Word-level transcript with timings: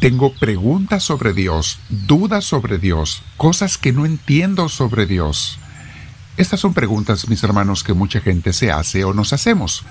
Tengo 0.00 0.32
preguntas 0.34 1.02
sobre 1.02 1.32
Dios, 1.32 1.78
dudas 1.88 2.44
sobre 2.44 2.78
Dios, 2.78 3.22
cosas 3.36 3.78
que 3.78 3.92
no 3.92 4.04
entiendo 4.04 4.68
sobre 4.68 5.06
Dios. 5.06 5.58
Estas 6.36 6.60
son 6.60 6.74
preguntas, 6.74 7.28
mis 7.28 7.42
hermanos, 7.42 7.82
que 7.82 7.94
mucha 7.94 8.20
gente 8.20 8.52
se 8.52 8.70
hace 8.70 9.04
o 9.04 9.14
nos 9.14 9.32
hacemos. 9.32 9.84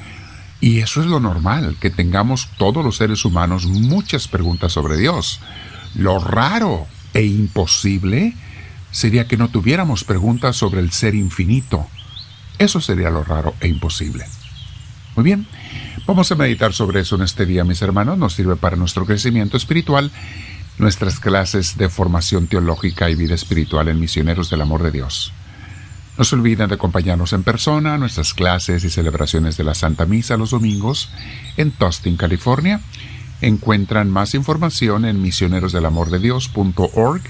Y 0.62 0.80
eso 0.80 1.02
es 1.02 1.08
lo 1.08 1.20
normal, 1.20 1.78
que 1.80 1.90
tengamos 1.90 2.50
todos 2.58 2.86
los 2.86 2.98
seres 2.98 3.26
humanos 3.26 3.66
muchas 3.66 4.28
preguntas 4.28 4.74
sobre 4.74 4.98
Dios. 4.98 5.40
Lo 5.96 6.20
raro 6.20 6.88
e 7.14 7.24
imposible 7.24 8.36
sería 8.92 9.28
que 9.28 9.38
no 9.38 9.50
tuviéramos 9.50 10.04
preguntas 10.04 10.56
sobre 10.56 10.82
el 10.82 10.92
ser 10.92 11.16
infinito. 11.16 11.88
Eso 12.60 12.80
sería 12.80 13.10
lo 13.10 13.24
raro 13.24 13.56
e 13.60 13.68
imposible. 13.68 14.26
Muy 15.16 15.24
bien, 15.24 15.48
vamos 16.06 16.30
a 16.32 16.36
meditar 16.36 16.74
sobre 16.74 17.00
eso 17.00 17.16
en 17.16 17.22
este 17.22 17.46
día, 17.46 17.64
mis 17.64 17.82
hermanos. 17.82 18.18
Nos 18.18 18.34
sirve 18.34 18.58
para 18.58 18.76
nuestro 18.76 19.06
crecimiento 19.06 19.56
espiritual, 19.56 20.12
nuestras 20.78 21.22
clases 21.22 21.78
de 21.78 21.88
formación 21.88 22.48
teológica 22.48 23.10
y 23.10 23.16
vida 23.16 23.34
espiritual 23.34 23.88
en 23.88 23.98
Misioneros 24.00 24.50
del 24.50 24.62
Amor 24.62 24.84
de 24.84 24.92
Dios. 24.92 25.32
No 26.18 26.26
se 26.26 26.36
olviden 26.36 26.68
de 26.68 26.76
acompañarnos 26.76 27.32
en 27.32 27.44
persona 27.44 27.94
a 27.94 27.98
nuestras 27.98 28.34
clases 28.34 28.84
y 28.84 28.90
celebraciones 28.90 29.56
de 29.56 29.64
la 29.64 29.74
Santa 29.74 30.06
Misa 30.06 30.36
los 30.38 30.52
domingos 30.52 31.10
en 31.56 31.72
Tustin, 31.72 32.18
California. 32.18 32.82
Encuentran 33.40 34.10
más 34.10 34.34
información 34.34 35.06
en 35.06 35.22
misionerosdelamordedios.org, 35.22 37.22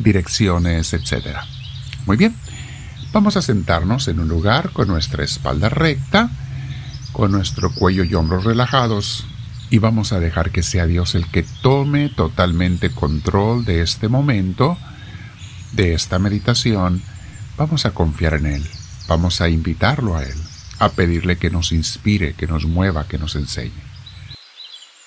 direcciones, 0.00 0.92
etc. 0.94 1.36
Muy 2.06 2.16
bien, 2.16 2.34
vamos 3.12 3.36
a 3.36 3.42
sentarnos 3.42 4.08
en 4.08 4.18
un 4.18 4.28
lugar 4.28 4.70
con 4.70 4.88
nuestra 4.88 5.24
espalda 5.24 5.68
recta, 5.68 6.30
con 7.12 7.32
nuestro 7.32 7.72
cuello 7.72 8.04
y 8.04 8.14
hombros 8.14 8.44
relajados 8.44 9.26
y 9.70 9.78
vamos 9.78 10.12
a 10.12 10.20
dejar 10.20 10.50
que 10.50 10.62
sea 10.62 10.86
Dios 10.86 11.14
el 11.14 11.26
que 11.26 11.44
tome 11.62 12.08
totalmente 12.08 12.90
control 12.90 13.64
de 13.64 13.82
este 13.82 14.08
momento, 14.08 14.76
de 15.72 15.94
esta 15.94 16.18
meditación. 16.18 17.02
Vamos 17.56 17.86
a 17.86 17.92
confiar 17.92 18.34
en 18.34 18.46
Él, 18.46 18.66
vamos 19.06 19.40
a 19.40 19.48
invitarlo 19.48 20.16
a 20.16 20.24
Él, 20.24 20.36
a 20.78 20.90
pedirle 20.90 21.36
que 21.36 21.50
nos 21.50 21.72
inspire, 21.72 22.34
que 22.34 22.46
nos 22.48 22.64
mueva, 22.64 23.06
que 23.06 23.18
nos 23.18 23.36
enseñe. 23.36 23.72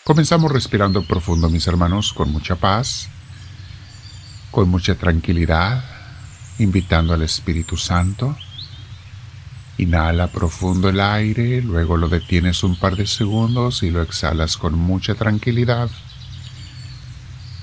Comenzamos 0.06 0.52
respirando 0.52 1.06
profundo, 1.06 1.50
mis 1.50 1.68
hermanos, 1.68 2.14
con 2.14 2.32
mucha 2.32 2.56
paz, 2.56 3.10
con 4.52 4.70
mucha 4.70 4.96
tranquilidad, 4.96 5.84
invitando 6.60 7.14
al 7.14 7.22
Espíritu 7.24 7.76
Santo 7.78 8.38
Inhala 9.84 10.28
profundo 10.28 10.88
el 10.88 11.02
aire, 11.02 11.62
luego 11.62 11.98
lo 11.98 12.08
detienes 12.08 12.64
un 12.64 12.78
par 12.78 12.96
de 12.96 13.06
segundos 13.06 13.84
y 13.84 13.92
lo 13.92 14.02
exhalas 14.02 14.56
con 14.56 14.76
mucha 14.76 15.14
tranquilidad. 15.16 15.90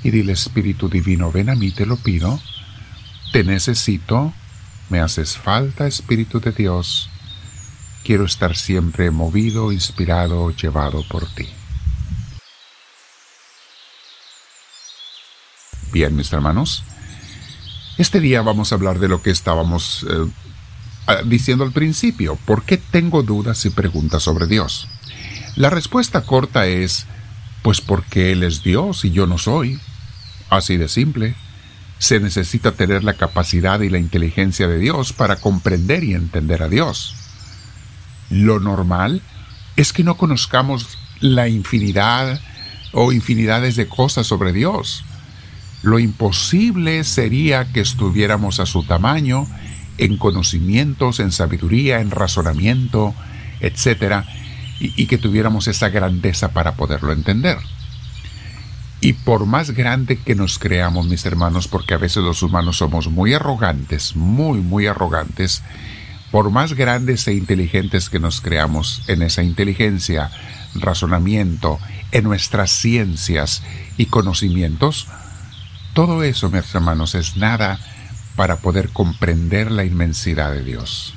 Y 0.02 0.10
dile 0.10 0.32
Espíritu 0.32 0.88
Divino, 0.88 1.32
ven 1.32 1.48
a 1.48 1.54
mí, 1.54 1.70
te 1.70 1.86
lo 1.86 1.96
pido. 1.96 2.38
Te 3.32 3.42
necesito, 3.42 4.34
me 4.90 5.00
haces 5.00 5.38
falta, 5.38 5.86
Espíritu 5.86 6.40
de 6.40 6.52
Dios. 6.52 7.08
Quiero 8.04 8.26
estar 8.26 8.54
siempre 8.54 9.10
movido, 9.10 9.72
inspirado, 9.72 10.50
llevado 10.50 11.02
por 11.08 11.26
ti. 11.26 11.48
Bien, 15.90 16.14
mis 16.14 16.32
hermanos, 16.32 16.84
este 17.96 18.20
día 18.20 18.42
vamos 18.42 18.72
a 18.72 18.74
hablar 18.74 18.98
de 18.98 19.08
lo 19.08 19.22
que 19.22 19.30
estábamos 19.30 20.06
eh, 20.08 20.26
diciendo 21.24 21.64
al 21.64 21.72
principio, 21.72 22.36
¿por 22.36 22.64
qué 22.64 22.76
tengo 22.76 23.22
dudas 23.22 23.64
y 23.66 23.70
preguntas 23.70 24.22
sobre 24.22 24.46
Dios? 24.46 24.88
La 25.56 25.70
respuesta 25.70 26.22
corta 26.22 26.66
es, 26.66 27.06
pues 27.62 27.80
porque 27.80 28.32
Él 28.32 28.42
es 28.42 28.62
Dios 28.62 29.04
y 29.04 29.10
yo 29.10 29.26
no 29.26 29.38
soy. 29.38 29.78
Así 30.48 30.76
de 30.76 30.88
simple. 30.88 31.34
Se 31.98 32.20
necesita 32.20 32.72
tener 32.72 33.04
la 33.04 33.14
capacidad 33.14 33.80
y 33.80 33.90
la 33.90 33.98
inteligencia 33.98 34.68
de 34.68 34.78
Dios 34.78 35.12
para 35.12 35.36
comprender 35.36 36.02
y 36.04 36.14
entender 36.14 36.62
a 36.62 36.68
Dios. 36.68 37.14
Lo 38.30 38.60
normal 38.60 39.22
es 39.76 39.92
que 39.92 40.04
no 40.04 40.16
conozcamos 40.16 40.98
la 41.20 41.48
infinidad 41.48 42.40
o 42.92 43.12
infinidades 43.12 43.76
de 43.76 43.86
cosas 43.86 44.26
sobre 44.26 44.52
Dios. 44.52 45.04
Lo 45.82 45.98
imposible 45.98 47.04
sería 47.04 47.72
que 47.72 47.80
estuviéramos 47.80 48.60
a 48.60 48.66
su 48.66 48.82
tamaño 48.84 49.46
en 50.00 50.16
conocimientos, 50.16 51.20
en 51.20 51.30
sabiduría, 51.30 52.00
en 52.00 52.10
razonamiento, 52.10 53.14
etc., 53.60 54.24
y, 54.82 55.06
que 55.06 55.18
tuviéramos 55.18 55.68
esa 55.68 55.90
grandeza 55.90 56.52
para 56.52 56.72
poderlo 56.72 57.12
entender. 57.12 57.58
Y 59.02 59.12
por 59.12 59.44
más 59.44 59.72
grande 59.72 60.16
que 60.16 60.34
nos 60.34 60.58
creamos, 60.58 61.06
mis 61.06 61.26
hermanos, 61.26 61.68
porque 61.68 61.92
a 61.92 61.98
veces 61.98 62.22
los 62.22 62.42
humanos 62.42 62.78
somos 62.78 63.08
muy 63.08 63.34
arrogantes, 63.34 64.16
muy, 64.16 64.60
muy 64.60 64.86
arrogantes, 64.86 65.62
por 66.30 66.50
más 66.50 66.72
grandes 66.72 67.28
e 67.28 67.34
inteligentes 67.34 68.08
que 68.08 68.20
nos 68.20 68.40
creamos 68.40 69.02
en 69.06 69.20
esa 69.20 69.42
inteligencia, 69.42 70.30
razonamiento, 70.74 71.78
en 72.10 72.24
nuestras 72.24 72.70
ciencias 72.70 73.62
y 73.98 74.06
conocimientos, 74.06 75.08
todo 75.92 76.22
eso, 76.22 76.48
mis 76.48 76.74
hermanos, 76.74 77.14
es 77.14 77.36
nada 77.36 77.78
para 78.40 78.56
poder 78.56 78.88
comprender 78.88 79.70
la 79.70 79.84
inmensidad 79.84 80.50
de 80.50 80.64
Dios. 80.64 81.12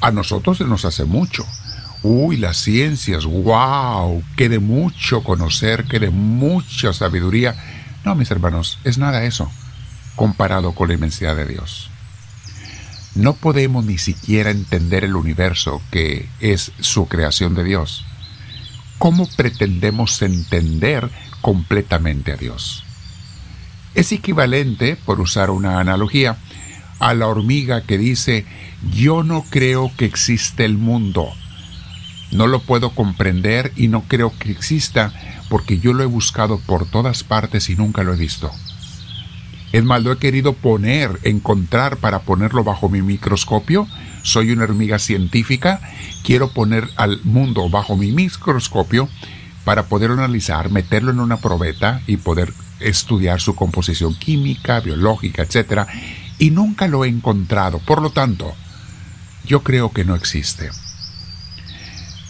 A 0.00 0.10
nosotros 0.10 0.58
se 0.58 0.64
nos 0.64 0.84
hace 0.84 1.04
mucho. 1.04 1.46
Uy, 2.02 2.38
las 2.38 2.56
ciencias, 2.56 3.24
wow, 3.24 4.20
que 4.36 4.48
de 4.48 4.58
mucho 4.58 5.22
conocer, 5.22 5.84
que 5.84 6.00
de 6.00 6.10
mucha 6.10 6.92
sabiduría. 6.92 7.54
No, 8.04 8.16
mis 8.16 8.32
hermanos, 8.32 8.80
es 8.82 8.98
nada 8.98 9.22
eso, 9.22 9.48
comparado 10.16 10.72
con 10.72 10.88
la 10.88 10.94
inmensidad 10.94 11.36
de 11.36 11.46
Dios. 11.46 11.88
No 13.14 13.34
podemos 13.34 13.84
ni 13.84 13.98
siquiera 13.98 14.50
entender 14.50 15.04
el 15.04 15.14
universo 15.14 15.80
que 15.92 16.28
es 16.40 16.72
su 16.80 17.06
creación 17.06 17.54
de 17.54 17.62
Dios. 17.62 18.04
¿Cómo 18.98 19.28
pretendemos 19.36 20.20
entender 20.20 21.08
completamente 21.42 22.32
a 22.32 22.36
Dios? 22.36 22.83
Es 23.94 24.10
equivalente, 24.10 24.96
por 24.96 25.20
usar 25.20 25.50
una 25.50 25.78
analogía, 25.78 26.36
a 26.98 27.14
la 27.14 27.28
hormiga 27.28 27.82
que 27.82 27.98
dice, 27.98 28.44
yo 28.92 29.22
no 29.22 29.44
creo 29.50 29.92
que 29.96 30.04
existe 30.04 30.64
el 30.64 30.78
mundo. 30.78 31.28
No 32.32 32.48
lo 32.48 32.60
puedo 32.60 32.90
comprender 32.90 33.72
y 33.76 33.88
no 33.88 34.02
creo 34.08 34.32
que 34.36 34.50
exista 34.50 35.12
porque 35.48 35.78
yo 35.78 35.92
lo 35.92 36.02
he 36.02 36.06
buscado 36.06 36.58
por 36.58 36.86
todas 36.86 37.22
partes 37.22 37.70
y 37.70 37.76
nunca 37.76 38.02
lo 38.02 38.14
he 38.14 38.16
visto. 38.16 38.50
Es 39.72 39.84
más, 39.84 40.02
lo 40.02 40.12
he 40.12 40.18
querido 40.18 40.52
poner, 40.52 41.20
encontrar 41.22 41.98
para 41.98 42.20
ponerlo 42.20 42.64
bajo 42.64 42.88
mi 42.88 43.02
microscopio. 43.02 43.86
Soy 44.22 44.50
una 44.50 44.64
hormiga 44.64 44.98
científica, 44.98 45.80
quiero 46.22 46.48
poner 46.48 46.88
al 46.96 47.20
mundo 47.22 47.68
bajo 47.68 47.96
mi 47.96 48.10
microscopio 48.10 49.08
para 49.64 49.84
poder 49.86 50.10
analizar, 50.10 50.70
meterlo 50.70 51.10
en 51.10 51.20
una 51.20 51.36
probeta 51.38 52.00
y 52.06 52.16
poder 52.16 52.52
estudiar 52.80 53.40
su 53.40 53.54
composición 53.54 54.14
química, 54.14 54.80
biológica, 54.80 55.42
etc. 55.42 55.86
Y 56.38 56.50
nunca 56.50 56.88
lo 56.88 57.04
he 57.04 57.08
encontrado. 57.08 57.78
Por 57.78 58.02
lo 58.02 58.10
tanto, 58.10 58.54
yo 59.44 59.62
creo 59.62 59.92
que 59.92 60.04
no 60.04 60.14
existe. 60.14 60.70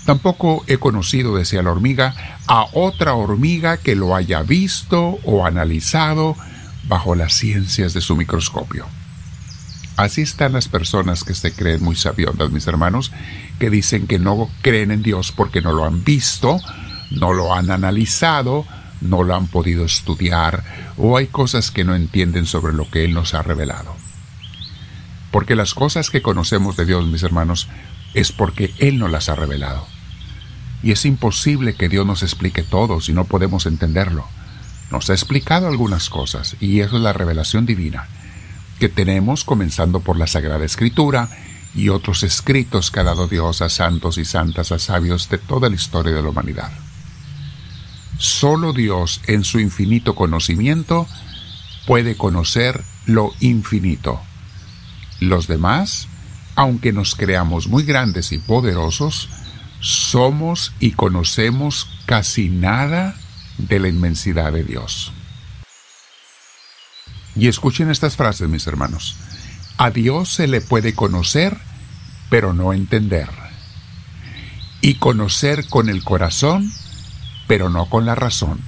Tampoco 0.04 0.64
he 0.66 0.76
conocido, 0.76 1.34
decía 1.34 1.62
la 1.62 1.70
hormiga, 1.70 2.14
a 2.46 2.66
otra 2.72 3.14
hormiga 3.14 3.78
que 3.78 3.94
lo 3.94 4.14
haya 4.14 4.42
visto 4.42 5.18
o 5.24 5.46
analizado 5.46 6.36
bajo 6.86 7.14
las 7.14 7.32
ciencias 7.32 7.94
de 7.94 8.02
su 8.02 8.14
microscopio. 8.14 8.86
Así 9.96 10.22
están 10.22 10.52
las 10.52 10.68
personas 10.68 11.24
que 11.24 11.34
se 11.34 11.52
creen 11.52 11.82
muy 11.82 11.94
sabiondas, 11.94 12.50
mis 12.50 12.66
hermanos, 12.66 13.12
que 13.58 13.70
dicen 13.70 14.06
que 14.06 14.18
no 14.18 14.50
creen 14.60 14.90
en 14.90 15.02
Dios 15.02 15.32
porque 15.32 15.62
no 15.62 15.72
lo 15.72 15.84
han 15.84 16.04
visto, 16.04 16.58
no 17.10 17.32
lo 17.32 17.54
han 17.54 17.70
analizado, 17.70 18.66
no 19.04 19.22
lo 19.22 19.34
han 19.34 19.46
podido 19.46 19.84
estudiar 19.84 20.64
o 20.96 21.16
hay 21.16 21.26
cosas 21.28 21.70
que 21.70 21.84
no 21.84 21.94
entienden 21.94 22.46
sobre 22.46 22.72
lo 22.72 22.90
que 22.90 23.04
Él 23.04 23.14
nos 23.14 23.34
ha 23.34 23.42
revelado. 23.42 23.94
Porque 25.30 25.54
las 25.54 25.74
cosas 25.74 26.10
que 26.10 26.22
conocemos 26.22 26.76
de 26.76 26.86
Dios, 26.86 27.06
mis 27.06 27.22
hermanos, 27.22 27.68
es 28.14 28.32
porque 28.32 28.72
Él 28.78 28.98
nos 28.98 29.10
las 29.10 29.28
ha 29.28 29.34
revelado. 29.34 29.86
Y 30.82 30.92
es 30.92 31.04
imposible 31.04 31.74
que 31.74 31.88
Dios 31.88 32.06
nos 32.06 32.22
explique 32.22 32.62
todo 32.62 33.00
si 33.00 33.12
no 33.12 33.24
podemos 33.24 33.66
entenderlo. 33.66 34.26
Nos 34.90 35.10
ha 35.10 35.12
explicado 35.12 35.66
algunas 35.68 36.08
cosas 36.10 36.56
y 36.60 36.80
eso 36.80 36.96
es 36.96 37.02
la 37.02 37.12
revelación 37.12 37.66
divina 37.66 38.06
que 38.78 38.88
tenemos 38.88 39.44
comenzando 39.44 40.00
por 40.00 40.18
la 40.18 40.26
Sagrada 40.26 40.64
Escritura 40.64 41.28
y 41.74 41.88
otros 41.88 42.22
escritos 42.22 42.90
que 42.90 43.00
ha 43.00 43.04
dado 43.04 43.28
Dios 43.28 43.62
a 43.62 43.68
santos 43.68 44.18
y 44.18 44.24
santas, 44.24 44.72
a 44.72 44.78
sabios 44.78 45.28
de 45.28 45.38
toda 45.38 45.68
la 45.68 45.74
historia 45.74 46.12
de 46.12 46.22
la 46.22 46.28
humanidad. 46.28 46.72
Solo 48.18 48.72
Dios 48.72 49.20
en 49.26 49.44
su 49.44 49.58
infinito 49.60 50.14
conocimiento 50.14 51.06
puede 51.86 52.16
conocer 52.16 52.82
lo 53.06 53.32
infinito. 53.40 54.20
Los 55.20 55.46
demás, 55.46 56.08
aunque 56.54 56.92
nos 56.92 57.14
creamos 57.14 57.68
muy 57.68 57.84
grandes 57.84 58.32
y 58.32 58.38
poderosos, 58.38 59.28
somos 59.80 60.72
y 60.80 60.92
conocemos 60.92 61.88
casi 62.06 62.48
nada 62.48 63.14
de 63.58 63.78
la 63.78 63.88
inmensidad 63.88 64.52
de 64.52 64.64
Dios. 64.64 65.12
Y 67.36 67.48
escuchen 67.48 67.90
estas 67.90 68.16
frases, 68.16 68.48
mis 68.48 68.66
hermanos. 68.66 69.16
A 69.76 69.90
Dios 69.90 70.32
se 70.32 70.46
le 70.46 70.60
puede 70.60 70.94
conocer, 70.94 71.58
pero 72.30 72.54
no 72.54 72.72
entender. 72.72 73.28
Y 74.80 74.94
conocer 74.94 75.68
con 75.68 75.88
el 75.88 76.04
corazón, 76.04 76.72
pero 77.46 77.68
no 77.70 77.86
con 77.86 78.06
la 78.06 78.14
razón. 78.14 78.60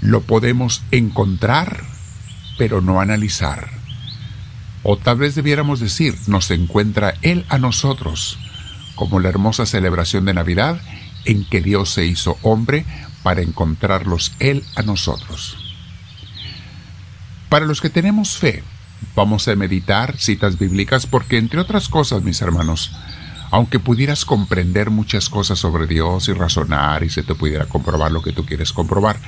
Lo 0.00 0.22
podemos 0.22 0.82
encontrar, 0.90 1.84
pero 2.58 2.80
no 2.80 3.00
analizar. 3.00 3.70
O 4.82 4.96
tal 4.96 5.18
vez 5.18 5.34
debiéramos 5.34 5.80
decir, 5.80 6.16
nos 6.26 6.50
encuentra 6.50 7.14
Él 7.22 7.44
a 7.48 7.58
nosotros, 7.58 8.38
como 8.94 9.20
la 9.20 9.28
hermosa 9.28 9.66
celebración 9.66 10.24
de 10.24 10.34
Navidad 10.34 10.80
en 11.24 11.44
que 11.44 11.60
Dios 11.60 11.90
se 11.90 12.06
hizo 12.06 12.38
hombre 12.42 12.86
para 13.22 13.42
encontrarlos 13.42 14.32
Él 14.38 14.64
a 14.76 14.82
nosotros. 14.82 15.56
Para 17.48 17.66
los 17.66 17.80
que 17.80 17.90
tenemos 17.90 18.36
fe, 18.36 18.62
vamos 19.14 19.48
a 19.48 19.56
meditar 19.56 20.16
citas 20.18 20.58
bíblicas 20.58 21.06
porque, 21.06 21.38
entre 21.38 21.60
otras 21.60 21.88
cosas, 21.88 22.22
mis 22.22 22.40
hermanos, 22.40 22.92
aunque 23.50 23.78
pudieras 23.78 24.24
comprender 24.24 24.90
muchas 24.90 25.28
cosas 25.28 25.58
sobre 25.58 25.86
Dios 25.86 26.28
y 26.28 26.32
razonar 26.32 27.04
y 27.04 27.10
se 27.10 27.22
te 27.22 27.34
pudiera 27.34 27.66
comprobar 27.66 28.12
lo 28.12 28.22
que 28.22 28.32
tú 28.32 28.44
quieres 28.44 28.72
comprobar, 28.72 29.18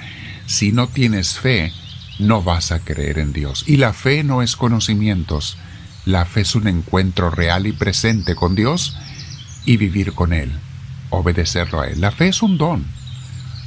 si 0.46 0.72
no 0.72 0.88
tienes 0.88 1.38
fe, 1.38 1.72
no 2.18 2.42
vas 2.42 2.72
a 2.72 2.80
creer 2.80 3.18
en 3.18 3.32
Dios. 3.32 3.64
Y 3.66 3.76
la 3.76 3.92
fe 3.92 4.24
no 4.24 4.42
es 4.42 4.56
conocimientos, 4.56 5.56
la 6.04 6.24
fe 6.24 6.40
es 6.40 6.54
un 6.54 6.68
encuentro 6.68 7.30
real 7.30 7.66
y 7.66 7.72
presente 7.72 8.34
con 8.34 8.54
Dios 8.54 8.96
y 9.64 9.76
vivir 9.76 10.14
con 10.14 10.32
Él, 10.32 10.50
obedecerlo 11.10 11.80
a 11.80 11.88
Él. 11.88 12.00
La 12.00 12.10
fe 12.10 12.28
es 12.28 12.42
un 12.42 12.58
don. 12.58 12.86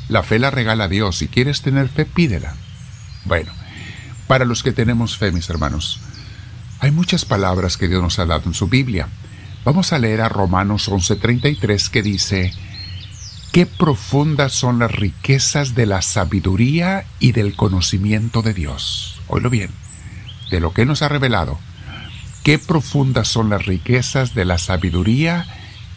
La 0.10 0.24
fe 0.24 0.40
la 0.40 0.52
regala 0.52 0.88
Dios. 0.88 1.18
Si 1.18 1.28
quieres 1.28 1.62
tener 1.62 1.88
fe, 1.88 2.06
pídela. 2.06 2.56
Bueno, 3.26 3.52
para 4.28 4.46
los 4.46 4.64
que 4.64 4.74
tenemos 4.74 5.18
fe, 5.18 5.32
mis 5.32 5.50
hermanos, 5.50 6.00
hay 6.80 6.92
muchas 6.92 7.26
palabras 7.26 7.78
que 7.78 7.88
Dios 7.88 8.02
nos 8.02 8.18
ha 8.18 8.26
dado 8.26 8.44
en 8.46 8.54
su 8.54 8.68
Biblia. 8.68 9.08
Vamos 9.64 9.94
a 9.94 10.00
leer 10.00 10.22
a 10.22 10.30
Romanos 10.30 10.90
11:33 10.90 11.90
que 11.90 12.02
dice, 12.02 12.52
Qué 13.52 13.68
profundas 13.68 14.54
son 14.54 14.80
las 14.80 14.92
riquezas 14.92 15.76
de 15.76 15.86
la 15.86 16.02
sabiduría 16.02 17.06
y 17.20 17.34
del 17.34 17.56
conocimiento 17.56 18.42
de 18.42 18.56
Dios. 18.56 19.22
Oílo 19.28 19.52
bien, 19.52 19.70
de 20.50 20.62
lo 20.62 20.74
que 20.74 20.86
nos 20.86 21.04
ha 21.04 21.10
revelado. 21.10 21.60
Qué 22.44 22.58
profundas 22.58 23.28
son 23.28 23.52
las 23.52 23.66
riquezas 23.66 24.34
de 24.34 24.46
la 24.46 24.58
sabiduría 24.58 25.46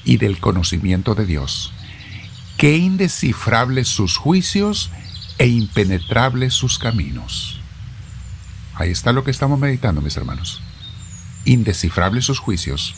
y 0.05 0.19
del 0.19 0.41
conocimiento 0.41 1.15
de 1.15 1.25
Dios. 1.25 1.73
Qué 2.59 2.77
indescifrables 2.77 3.89
sus 3.89 4.19
juicios 4.19 4.91
e 5.39 5.47
impenetrables 5.47 6.53
sus 6.53 6.79
caminos. 6.79 7.61
Ahí 8.75 8.91
está 8.91 9.13
lo 9.13 9.25
que 9.25 9.31
estamos 9.31 9.59
meditando, 9.59 10.03
mis 10.03 10.19
hermanos. 10.19 10.61
Indescifrables 11.47 12.27
sus 12.27 12.41
juicios 12.41 12.95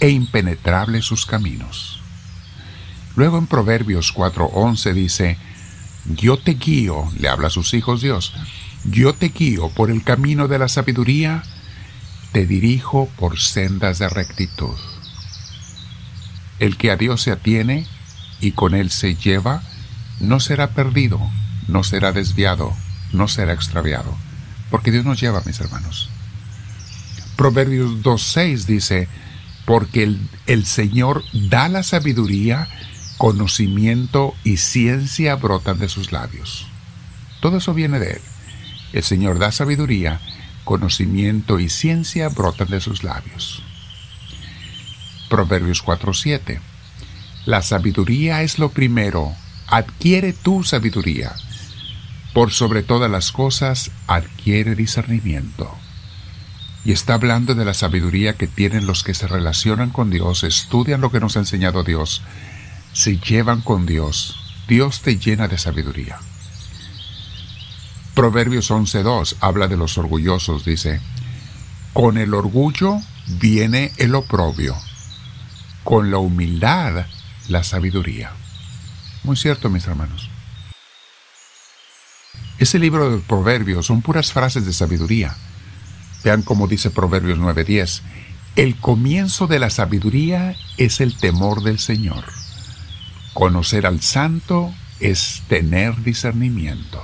e 0.00 0.10
impenetrables 0.10 1.04
sus 1.04 1.26
caminos. 1.26 2.00
Luego 3.16 3.38
en 3.38 3.46
Proverbios 3.46 4.14
4:11 4.14 4.92
dice, 4.94 5.38
Yo 6.06 6.38
te 6.38 6.54
guío, 6.54 7.10
le 7.18 7.28
habla 7.28 7.48
a 7.48 7.50
sus 7.50 7.74
hijos 7.74 8.00
Dios, 8.00 8.32
yo 8.84 9.12
te 9.12 9.28
guío 9.28 9.70
por 9.70 9.90
el 9.90 10.04
camino 10.04 10.48
de 10.48 10.58
la 10.58 10.68
sabiduría, 10.68 11.42
te 12.32 12.46
dirijo 12.46 13.08
por 13.16 13.40
sendas 13.40 13.98
de 13.98 14.08
rectitud. 14.08 14.76
El 16.58 16.76
que 16.76 16.90
a 16.90 16.96
Dios 16.96 17.22
se 17.22 17.32
atiene 17.32 17.86
y 18.40 18.52
con 18.52 18.74
él 18.74 18.90
se 18.90 19.14
lleva, 19.14 19.62
no 20.20 20.40
será 20.40 20.70
perdido, 20.70 21.20
no 21.66 21.84
será 21.84 22.12
desviado, 22.12 22.72
no 23.12 23.28
será 23.28 23.52
extraviado, 23.52 24.16
porque 24.70 24.90
Dios 24.90 25.04
nos 25.04 25.20
lleva, 25.20 25.42
mis 25.44 25.60
hermanos. 25.60 26.08
Proverbios 27.36 28.02
2.6 28.02 28.64
dice, 28.64 29.08
porque 29.68 30.02
el, 30.02 30.18
el, 30.46 30.64
Señor 30.64 31.24
da 31.34 31.68
la 31.68 31.82
sabiduría, 31.82 32.68
conocimiento 33.18 34.34
y 34.42 34.56
ciencia 34.56 35.36
brotan 35.36 35.78
de 35.78 35.90
sus 35.90 36.10
labios. 36.10 36.66
Todo 37.42 37.58
eso 37.58 37.74
viene 37.74 37.98
de 37.98 38.12
Él. 38.12 38.20
El 38.94 39.02
Señor 39.02 39.38
da 39.38 39.52
sabiduría, 39.52 40.22
conocimiento 40.64 41.60
y 41.60 41.68
ciencia 41.68 42.30
brotan 42.30 42.68
de 42.68 42.80
sus 42.80 43.04
labios. 43.04 43.62
Proverbios 45.28 45.84
4:7. 45.84 46.60
La 47.44 47.60
sabiduría 47.60 48.40
es 48.40 48.58
lo 48.58 48.70
primero, 48.70 49.34
adquiere 49.66 50.32
tu 50.32 50.64
sabiduría. 50.64 51.34
Por 52.32 52.52
sobre 52.52 52.82
todas 52.82 53.10
las 53.10 53.32
cosas, 53.32 53.90
adquiere 54.06 54.74
discernimiento. 54.74 55.77
Y 56.84 56.92
está 56.92 57.14
hablando 57.14 57.54
de 57.54 57.64
la 57.64 57.74
sabiduría 57.74 58.34
que 58.34 58.46
tienen 58.46 58.86
los 58.86 59.02
que 59.02 59.14
se 59.14 59.26
relacionan 59.26 59.90
con 59.90 60.10
Dios, 60.10 60.44
estudian 60.44 61.00
lo 61.00 61.10
que 61.10 61.20
nos 61.20 61.36
ha 61.36 61.40
enseñado 61.40 61.84
Dios, 61.84 62.22
se 62.92 63.18
llevan 63.18 63.60
con 63.60 63.84
Dios. 63.84 64.36
Dios 64.68 65.00
te 65.02 65.18
llena 65.18 65.48
de 65.48 65.58
sabiduría. 65.58 66.18
Proverbios 68.14 68.70
11.2 68.70 69.36
habla 69.40 69.68
de 69.68 69.76
los 69.76 69.98
orgullosos, 69.98 70.64
dice, 70.64 71.00
con 71.92 72.18
el 72.18 72.34
orgullo 72.34 73.00
viene 73.26 73.92
el 73.96 74.14
oprobio 74.14 74.76
con 75.88 76.10
la 76.10 76.18
humildad 76.18 77.06
la 77.48 77.64
sabiduría. 77.64 78.32
Muy 79.24 79.36
cierto, 79.36 79.70
mis 79.70 79.86
hermanos. 79.86 80.28
Ese 82.58 82.78
libro 82.78 83.10
de 83.10 83.18
Proverbios 83.20 83.86
son 83.86 84.02
puras 84.02 84.30
frases 84.30 84.66
de 84.66 84.74
sabiduría. 84.74 85.34
Vean 86.24 86.42
cómo 86.42 86.66
dice 86.66 86.90
Proverbios 86.90 87.38
9:10. 87.38 88.02
El 88.56 88.76
comienzo 88.76 89.46
de 89.46 89.58
la 89.58 89.70
sabiduría 89.70 90.56
es 90.76 91.00
el 91.00 91.16
temor 91.16 91.62
del 91.62 91.78
Señor. 91.78 92.24
Conocer 93.34 93.86
al 93.86 94.00
santo 94.00 94.74
es 95.00 95.42
tener 95.48 96.02
discernimiento. 96.02 97.02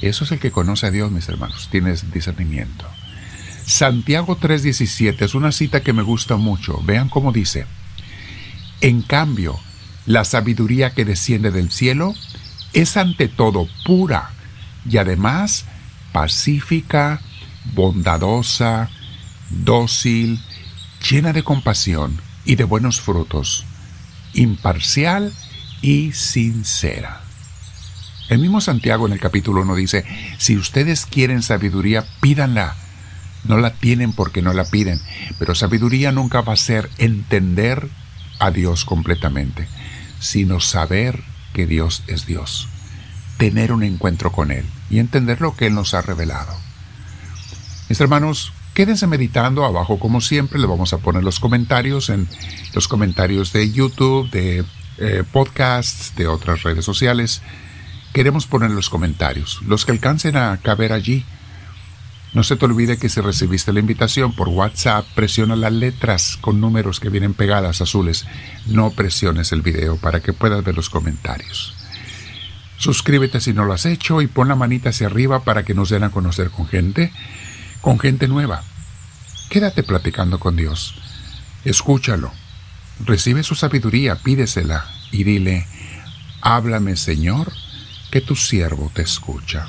Eso 0.00 0.24
es 0.24 0.32
el 0.32 0.38
que 0.38 0.52
conoce 0.52 0.86
a 0.86 0.90
Dios, 0.90 1.10
mis 1.10 1.28
hermanos. 1.28 1.68
Tienes 1.70 2.12
discernimiento. 2.12 2.86
Santiago 3.64 4.36
3:17 4.36 5.24
es 5.24 5.34
una 5.34 5.50
cita 5.50 5.82
que 5.82 5.92
me 5.92 6.02
gusta 6.02 6.36
mucho. 6.36 6.80
Vean 6.84 7.08
cómo 7.08 7.32
dice. 7.32 7.66
En 8.80 9.02
cambio, 9.02 9.58
la 10.06 10.24
sabiduría 10.24 10.94
que 10.94 11.04
desciende 11.04 11.50
del 11.50 11.70
cielo 11.70 12.14
es 12.72 12.96
ante 12.96 13.26
todo 13.26 13.66
pura 13.84 14.30
y 14.88 14.98
además 14.98 15.64
pacífica, 16.12 17.20
bondadosa, 17.74 18.90
dócil, 19.50 20.40
llena 21.08 21.32
de 21.32 21.42
compasión 21.42 22.20
y 22.44 22.56
de 22.56 22.64
buenos 22.64 23.00
frutos, 23.00 23.64
imparcial 24.34 25.32
y 25.82 26.12
sincera. 26.12 27.20
El 28.28 28.40
mismo 28.40 28.60
Santiago 28.60 29.06
en 29.06 29.12
el 29.12 29.20
capítulo 29.20 29.62
1 29.62 29.74
dice, 29.76 30.04
si 30.38 30.56
ustedes 30.56 31.06
quieren 31.06 31.42
sabiduría, 31.42 32.04
pídanla 32.20 32.76
no 33.46 33.58
la 33.58 33.70
tienen 33.70 34.12
porque 34.12 34.42
no 34.42 34.52
la 34.52 34.64
piden, 34.64 35.00
pero 35.38 35.54
sabiduría 35.54 36.12
nunca 36.12 36.40
va 36.40 36.54
a 36.54 36.56
ser 36.56 36.90
entender 36.98 37.88
a 38.38 38.50
Dios 38.50 38.84
completamente, 38.84 39.68
sino 40.20 40.60
saber 40.60 41.22
que 41.52 41.66
Dios 41.66 42.02
es 42.06 42.26
Dios, 42.26 42.68
tener 43.38 43.72
un 43.72 43.82
encuentro 43.82 44.32
con 44.32 44.50
Él 44.50 44.66
y 44.90 44.98
entender 44.98 45.40
lo 45.40 45.56
que 45.56 45.66
Él 45.66 45.74
nos 45.74 45.94
ha 45.94 46.02
revelado. 46.02 46.54
Mis 47.88 48.00
hermanos, 48.00 48.52
quédense 48.74 49.06
meditando 49.06 49.64
abajo 49.64 49.98
como 49.98 50.20
siempre, 50.20 50.58
le 50.58 50.66
vamos 50.66 50.92
a 50.92 50.98
poner 50.98 51.22
los 51.22 51.40
comentarios 51.40 52.08
en 52.10 52.28
los 52.74 52.88
comentarios 52.88 53.52
de 53.52 53.70
YouTube, 53.70 54.30
de 54.30 54.64
eh, 54.98 55.22
podcasts, 55.32 56.14
de 56.16 56.26
otras 56.26 56.62
redes 56.62 56.84
sociales. 56.84 57.42
Queremos 58.12 58.46
poner 58.46 58.70
los 58.70 58.90
comentarios, 58.90 59.60
los 59.66 59.84
que 59.84 59.92
alcancen 59.92 60.36
a 60.36 60.58
caber 60.62 60.92
allí 60.92 61.24
no 62.36 62.42
se 62.42 62.56
te 62.56 62.66
olvide 62.66 62.98
que 62.98 63.08
si 63.08 63.22
recibiste 63.22 63.72
la 63.72 63.80
invitación 63.80 64.34
por 64.34 64.50
WhatsApp, 64.50 65.06
presiona 65.14 65.56
las 65.56 65.72
letras 65.72 66.36
con 66.38 66.60
números 66.60 67.00
que 67.00 67.08
vienen 67.08 67.32
pegadas 67.32 67.80
azules. 67.80 68.26
No 68.66 68.90
presiones 68.90 69.52
el 69.52 69.62
video 69.62 69.96
para 69.96 70.20
que 70.20 70.34
puedas 70.34 70.62
ver 70.62 70.76
los 70.76 70.90
comentarios. 70.90 71.74
Suscríbete 72.76 73.40
si 73.40 73.54
no 73.54 73.64
lo 73.64 73.72
has 73.72 73.86
hecho 73.86 74.20
y 74.20 74.26
pon 74.26 74.48
la 74.48 74.54
manita 74.54 74.90
hacia 74.90 75.06
arriba 75.06 75.44
para 75.44 75.64
que 75.64 75.72
nos 75.72 75.88
den 75.88 76.04
a 76.04 76.10
conocer 76.10 76.50
con 76.50 76.66
gente, 76.66 77.10
con 77.80 77.98
gente 77.98 78.28
nueva. 78.28 78.62
Quédate 79.50 79.82
platicando 79.82 80.38
con 80.38 80.56
Dios. 80.56 80.94
Escúchalo. 81.64 82.32
Recibe 83.04 83.42
su 83.42 83.54
sabiduría, 83.54 84.16
pídesela 84.16 84.86
y 85.12 85.24
dile, 85.24 85.66
háblame 86.40 86.96
Señor, 86.96 87.52
que 88.10 88.20
tu 88.20 88.34
siervo 88.36 88.90
te 88.94 89.02
escucha. 89.02 89.66